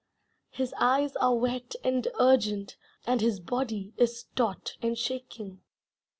[0.49, 5.61] His eyes are wet and urgent, And his body is taut and shaking.